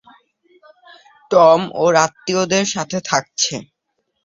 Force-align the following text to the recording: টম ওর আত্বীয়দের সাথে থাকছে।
টম 1.31 1.61
ওর 1.81 1.93
আত্বীয়দের 2.05 2.65
সাথে 2.73 2.97
থাকছে। 3.09 3.55